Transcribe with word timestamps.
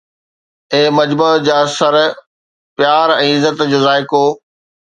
اي 0.71 0.81
مجمع 0.97 1.29
جا 1.49 1.59
سر! 1.77 1.95
پيار 2.77 3.07
۽ 3.19 3.27
عزت 3.37 3.57
جو 3.75 3.79
ذائقو؟ 3.89 4.25